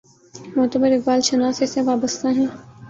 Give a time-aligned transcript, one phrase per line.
[0.55, 2.47] معتبر اقبال شناس اس سے وابستہ ہیں۔